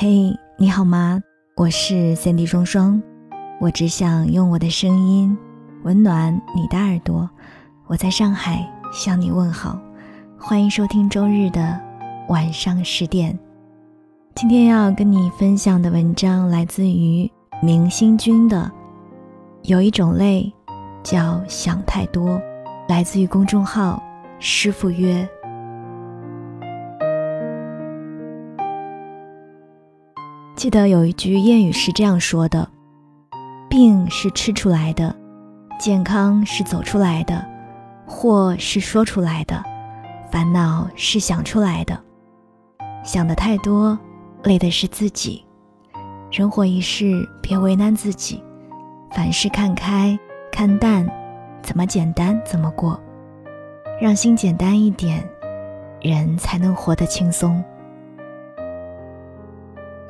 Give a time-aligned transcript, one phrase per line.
[0.00, 1.20] 嘿，你好吗？
[1.56, 3.02] 我是三 D 双双，
[3.60, 5.36] 我只想用我的声音
[5.82, 7.28] 温暖你的耳朵。
[7.88, 9.76] 我在上海向你问好，
[10.38, 11.80] 欢迎收听周日的
[12.28, 13.36] 晚上十点。
[14.36, 17.28] 今天要跟你分享的文章来自于
[17.60, 18.70] 明星君的，
[19.62, 20.52] 有一种累，
[21.02, 22.40] 叫想太多，
[22.88, 24.00] 来自于公众号
[24.38, 25.28] 师傅约。
[30.58, 32.68] 记得有一句谚语是这样说的
[33.70, 35.14] ：“病是吃出来的，
[35.78, 37.46] 健康是走出来的，
[38.04, 39.62] 祸是说出来的，
[40.32, 41.96] 烦恼是想出来的。
[43.04, 43.96] 想的太多，
[44.42, 45.44] 累的是自己。
[46.32, 48.42] 人活一世，别为难自己，
[49.12, 50.18] 凡事看开
[50.50, 51.08] 看淡，
[51.62, 53.00] 怎么简单怎么过，
[54.00, 55.24] 让心简单一点，
[56.00, 57.62] 人才能活得轻松。”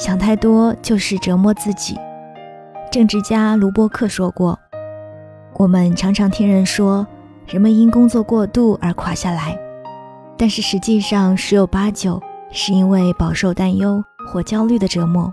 [0.00, 1.94] 想太多就是折磨自己。
[2.90, 4.58] 政治家卢伯克说过
[5.58, 7.06] ：“我们常常听人说，
[7.46, 9.58] 人们因工作过度而垮下来，
[10.38, 12.18] 但是实际上十有八九
[12.50, 15.30] 是因为饱受担忧或焦虑的折磨。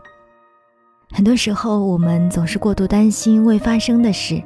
[1.14, 4.44] 很多时候，我们总是过度担心未发生的事，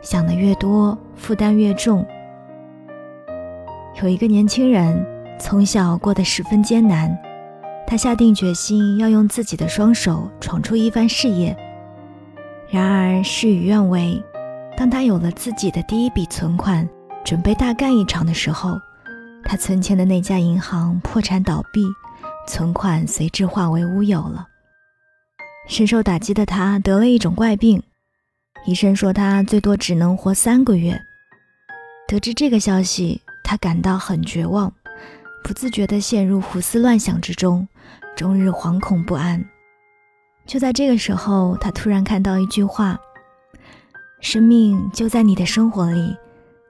[0.00, 2.04] 想的越多，负担越重。
[4.02, 5.06] 有一个年轻人
[5.38, 7.16] 从小过得十分艰难。”
[7.86, 11.56] 他下定决心要用自己的双手闯出一番事业。
[12.70, 14.22] 然而事与愿违，
[14.76, 16.88] 当他有了自己的第一笔存款，
[17.22, 18.80] 准备大干一场的时候，
[19.44, 21.84] 他存钱的那家银行破产倒闭，
[22.46, 24.48] 存款随之化为乌有了。
[25.68, 27.82] 深受打击的他得了一种怪病，
[28.64, 30.98] 医生说他最多只能活三个月。
[32.08, 34.72] 得知这个消息，他感到很绝望。
[35.42, 37.66] 不自觉地陷入胡思乱想之中，
[38.16, 39.44] 终日惶恐不安。
[40.46, 42.98] 就在这个时候，他突然看到一句话
[44.20, 46.16] ：“生命就在你的生活里，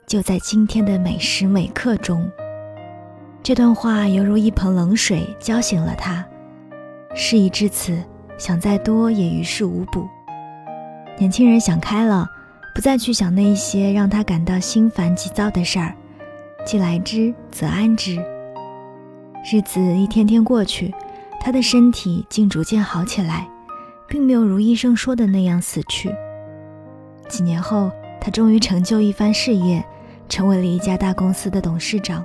[0.07, 2.31] 就在今天的每时每刻中。”
[3.43, 6.25] 这段话犹如一盆冷水浇醒了他。
[7.15, 8.03] 事已至此，
[8.39, 10.09] 想再多也于事无补。
[11.19, 12.27] 年轻人想开了，
[12.75, 15.95] 不再去想那些让他感到心烦急躁的事儿，
[16.65, 18.23] 既来之则安之。
[19.45, 20.95] 日子一天天过去，
[21.41, 23.49] 他的身体竟逐渐好起来，
[24.07, 26.15] 并没有如医生说的那样死去。
[27.29, 29.85] 几年后，他终于成就一番事业，
[30.29, 32.25] 成为了一家大公司的董事长。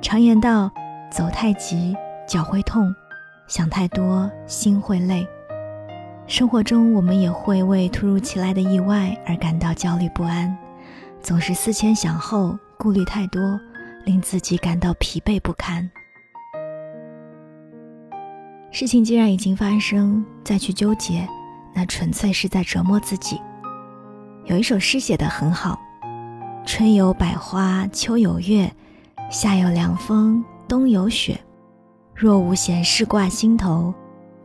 [0.00, 0.70] 常言道
[1.12, 1.94] ：“走太急，
[2.26, 2.84] 脚会痛；
[3.46, 5.26] 想太多，心会累。”
[6.26, 10.56] 生活中，我们也会为突如其来的意外而感到焦虑不安，
[11.20, 13.60] 总是思前想后，顾虑太多。
[14.04, 15.90] 令自己感到疲惫不堪。
[18.70, 21.28] 事情既然已经发生，再去纠结，
[21.72, 23.40] 那纯粹是在折磨自己。
[24.46, 25.80] 有一首诗写得很好
[26.66, 28.70] ：“春有百花，秋有月，
[29.30, 31.38] 夏有凉风，冬有雪。
[32.14, 33.94] 若无闲事挂心头，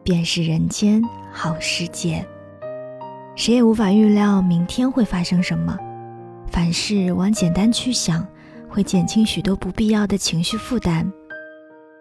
[0.04, 2.26] 便是人间好时节。”
[3.36, 5.78] 谁也无法预料明天会发生什么，
[6.52, 8.26] 凡事往简单去想。
[8.70, 11.12] 会减轻许多不必要的情绪负担。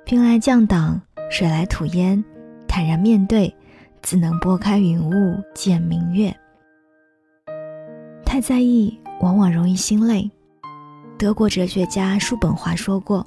[0.05, 2.23] 兵来将挡，水来土掩，
[2.67, 3.53] 坦然面对，
[4.03, 6.35] 自能拨开云雾见明月。
[8.25, 10.31] 太在意，往往容易心累。
[11.19, 13.27] 德国哲学家叔本华说过：“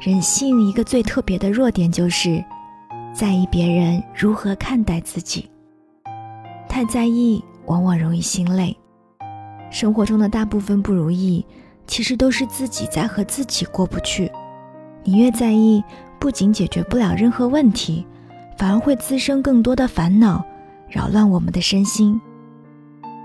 [0.00, 2.42] 人性一个最特别的弱点，就是
[3.12, 5.48] 在意别人如何看待自己。
[6.68, 8.74] 太在意，往往容易心累。
[9.70, 11.44] 生活中的大部分不如意。”
[11.86, 14.30] 其实都是自己在和自己过不去。
[15.04, 15.82] 你越在意，
[16.18, 18.06] 不仅解决不了任何问题，
[18.56, 20.44] 反而会滋生更多的烦恼，
[20.88, 22.20] 扰乱我们的身心。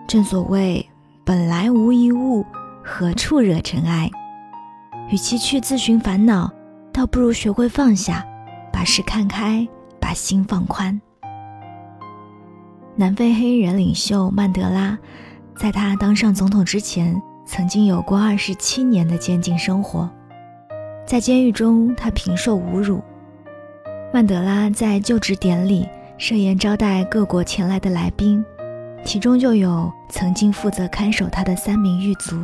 [0.08, 0.88] 正所谓
[1.24, 2.46] “本来无一物，
[2.84, 4.10] 何处惹尘埃”。
[5.12, 6.52] 与其去自寻烦恼，
[6.92, 8.26] 倒不如学会放下，
[8.74, 9.68] 把事看开，
[10.02, 11.00] 把心放宽。
[12.96, 14.98] 南非黑人领袖曼德拉，
[15.56, 17.22] 在他当上总统之前。
[17.48, 20.08] 曾经有过二十七年的监禁生活，
[21.06, 23.02] 在监狱中，他平受侮辱。
[24.14, 28.44] 曼德拉在就职典礼设宴招待各国前来的来宾，
[29.06, 32.36] 其中就有曾经负责看守他的三名狱卒。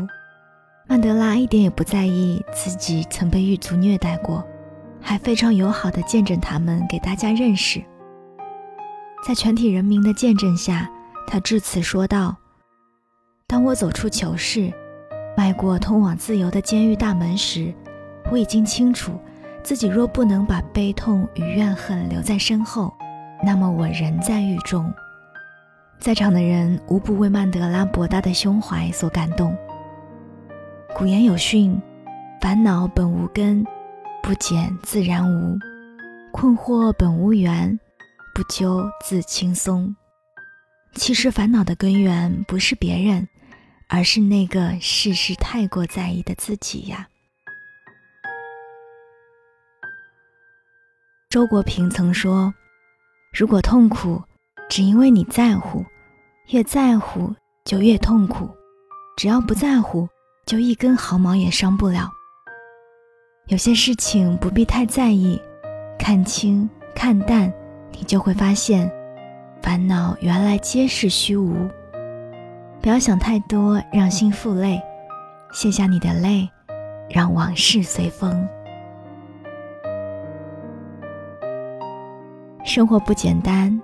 [0.88, 4.42] 曼德拉一点也不在意自己曾被狱卒虐待过，
[5.02, 7.84] 还非常友好地见证他们给大家认识。
[9.28, 10.90] 在全体人民的见证下，
[11.28, 12.36] 他致辞说道
[13.48, 14.72] ：“当我走出囚室。”
[15.36, 17.74] 迈过通往自由的监狱大门时，
[18.32, 19.20] 我已经清楚，
[19.64, 22.94] 自己若不能把悲痛与怨恨留在身后，
[23.44, 24.94] 那么我仍在狱中。
[26.00, 29.56] 在场的人无不为曼德拉博大的胸怀所感动。
[30.96, 31.82] 古言有训
[32.40, 33.66] ：“烦恼本无根，
[34.22, 35.58] 不减自然无；
[36.32, 37.80] 困惑本无缘，
[38.36, 39.96] 不究自轻松。”
[40.94, 43.28] 其实烦恼的根源不是别人，
[43.88, 47.08] 而是那个事事太过在意的自己呀。
[51.30, 52.54] 周国平曾说
[53.34, 54.22] ：“如果痛苦
[54.70, 55.84] 只因为你在乎，
[56.50, 57.34] 越在乎
[57.66, 58.48] 就越痛苦；
[59.18, 60.08] 只要不在乎，
[60.46, 62.12] 就一根毫毛也伤不了。
[63.48, 65.42] 有些事情不必太在意，
[65.98, 67.52] 看清看淡，
[67.92, 68.92] 你就会发现，
[69.62, 71.70] 烦恼原来皆是虚无。
[72.84, 74.84] 不要想太多，让心负累，
[75.54, 76.50] 卸下你的泪，
[77.10, 78.46] 让往事随风。”
[82.66, 83.82] 生活不简单，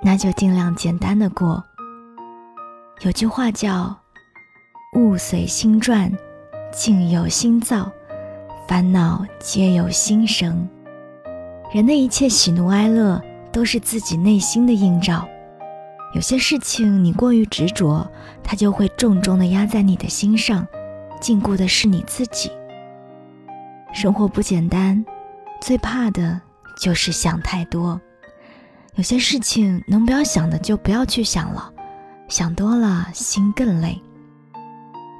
[0.00, 1.60] 那就尽量简单的过。
[3.00, 3.92] 有句话叫
[4.94, 6.08] “物随心转，
[6.70, 7.90] 境由心造，
[8.68, 10.68] 烦恼皆由心生”。
[11.74, 13.20] 人的一切喜怒哀乐
[13.50, 15.26] 都是自己内心的映照。
[16.16, 18.10] 有些事情你过于执着，
[18.42, 20.66] 它就会重重的压在你的心上，
[21.20, 22.50] 禁锢的是你自己。
[23.92, 25.04] 生活不简单，
[25.60, 26.40] 最怕的
[26.80, 28.00] 就是想太多。
[28.94, 31.70] 有些事情能不要想的就不要去想了，
[32.28, 34.00] 想多了心更累。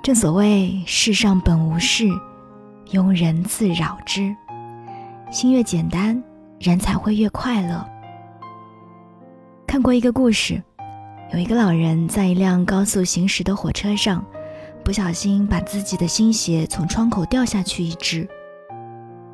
[0.02, 2.08] 正所谓世上本无事，
[2.86, 4.34] 庸人自扰之。
[5.30, 6.24] 心越简单，
[6.58, 7.86] 人才会越快乐。
[9.66, 10.62] 看过一个故事，
[11.32, 14.24] 有一个老人在一辆高速行驶的火车上，
[14.84, 18.26] 不小心把自己的新鞋从窗口掉下去一只。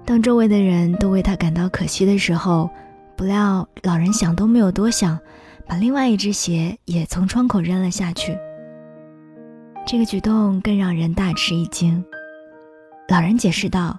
[0.05, 2.71] 当周围的人都为他感到可惜的时候，
[3.15, 5.19] 不料，老人想都没有多想，
[5.67, 8.37] 把另外一只鞋也从窗口扔了下去。
[9.87, 12.03] 这个举动更让人大吃一惊。
[13.09, 13.99] 老人解释道：“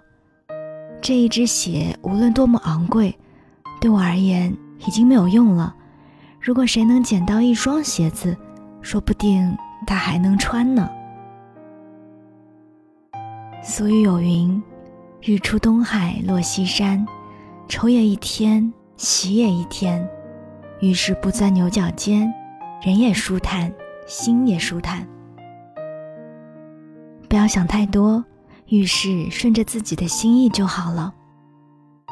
[0.99, 3.15] 这一只鞋无论多么昂贵，
[3.79, 4.51] 对我而言
[4.87, 5.75] 已经没有用了。
[6.43, 8.35] 如果谁能捡到一双鞋子，
[8.81, 9.57] 说不定
[9.87, 10.89] 他还能穿呢。”
[13.63, 14.61] 俗语有云
[15.23, 17.07] ：“日出东海落西山，
[17.69, 20.07] 愁也一天。”喜也一天，
[20.79, 22.31] 遇事不钻牛角尖，
[22.83, 23.73] 人也舒坦，
[24.05, 25.05] 心也舒坦。
[27.27, 28.23] 不要想太多，
[28.67, 31.11] 遇事顺着自己的心意就好了。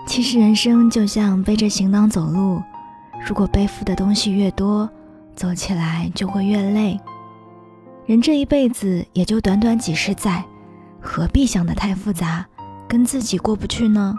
[0.08, 2.62] 其实人生就像背着行囊走路，
[3.26, 4.90] 如果背负的东西越多，
[5.36, 7.00] 走起来就会越累。
[8.06, 10.44] 人这一辈子也就短短几十载，
[11.00, 12.46] 何必想得太复杂，
[12.88, 14.16] 跟自己过不去呢？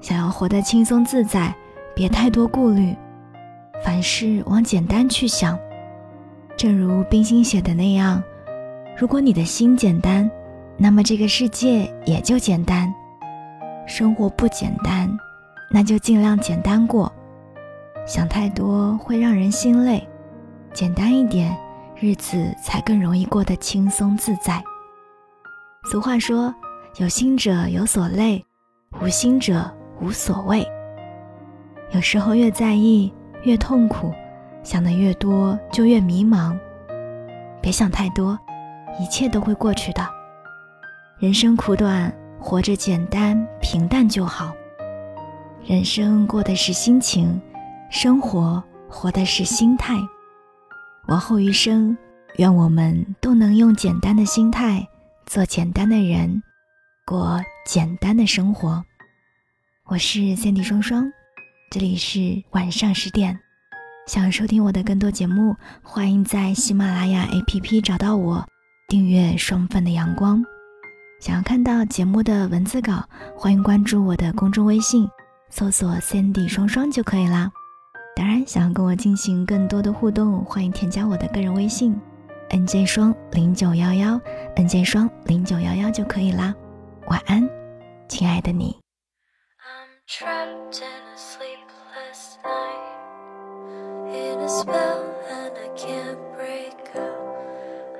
[0.00, 1.52] 想要活得轻松自在，
[1.94, 2.94] 别太多顾虑，
[3.82, 5.58] 凡事往简单去想。
[6.56, 8.22] 正如冰心写的那样，
[8.96, 10.30] 如果你的心简单，
[10.76, 12.92] 那么这个世界也就简单。
[13.86, 15.10] 生活不简单，
[15.70, 17.12] 那就尽量简单过。
[18.06, 20.06] 想太多会让人心累，
[20.72, 21.56] 简单一点，
[21.96, 24.62] 日子才更容易过得轻松自在。
[25.90, 26.54] 俗话说
[26.98, 28.44] ：“有心者有所累，
[29.00, 30.66] 无心者。”无所谓。
[31.92, 33.14] 有时候越在意
[33.44, 34.12] 越痛苦，
[34.64, 36.58] 想的越多就越迷茫。
[37.62, 38.36] 别想太多，
[38.98, 40.04] 一切都会过去的。
[41.16, 44.52] 人生苦短，活着简单平淡就好。
[45.64, 47.40] 人生过的是心情，
[47.94, 48.60] 生活
[48.90, 49.94] 活的是心态。
[51.06, 51.96] 往后余生，
[52.38, 54.84] 愿我们都能用简单的心态，
[55.26, 56.42] 做简单的人，
[57.06, 58.84] 过简单的生活。
[59.84, 61.08] 我是三 D 双双，
[61.70, 63.38] 这里是晚上十点。
[64.08, 68.44] 想收听我的更多节目，欢迎在喜马拉雅 APP 找到我，
[68.88, 70.44] 订阅双份的阳光。
[71.20, 75.08] 想要看到节目的文字稿，欢迎关注我的公众微信，
[75.48, 77.52] 搜索 “Sandy 双双就可以啦。
[78.16, 82.00] 当然，想要跟我进行更多的互动，欢迎添加我的个人微信
[82.50, 84.20] ：nj 双零九幺幺
[84.56, 86.54] ，nj 双零九幺幺就可以啦。
[87.08, 87.48] 晚安，
[88.08, 88.76] 亲爱的你。
[89.58, 92.94] I'm Trapped in a sleepless night
[94.14, 97.42] In a spell and I can't break out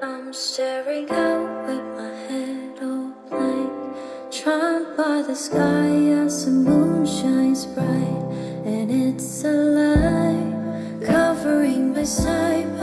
[0.02, 3.72] I'm staring out with my head all blank
[4.30, 5.88] Trying by the sky
[6.24, 8.22] as the moon shines bright
[8.66, 9.93] And it's alive
[12.04, 12.73] side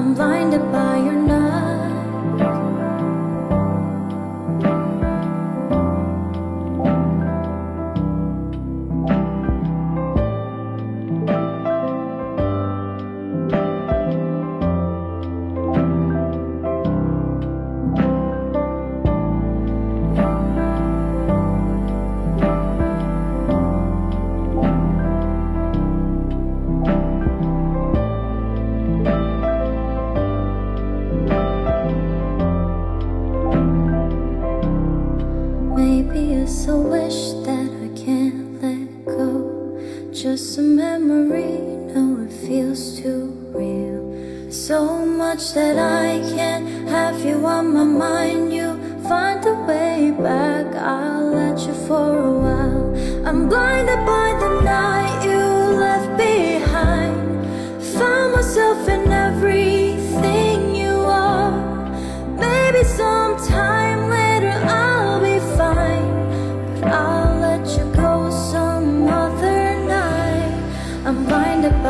[0.00, 0.99] I'm blinded by
[47.80, 48.52] my mind.
[48.52, 48.68] You
[49.08, 52.84] find a way back, I'll let you for a while.
[53.26, 55.42] I'm blinded by the night you
[55.84, 57.16] left behind.
[57.98, 60.94] Found myself in everything you
[61.24, 61.52] are.
[62.46, 66.10] Maybe sometime later I'll be fine.
[66.74, 70.52] But I'll let you go some other night.
[71.06, 71.89] I'm blinded by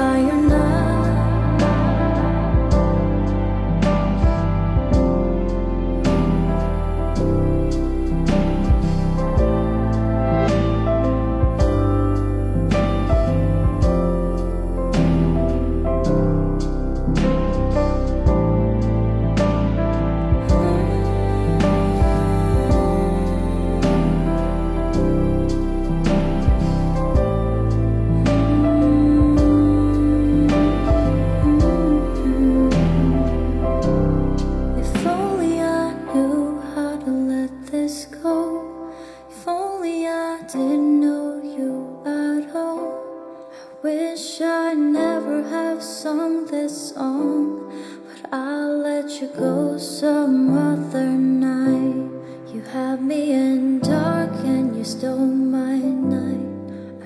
[46.63, 47.73] this song,
[48.05, 52.11] but I'll let you go some other night.
[52.53, 55.77] You had me in dark and you stole my
[56.17, 56.49] night.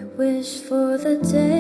[0.01, 1.54] I wish for the day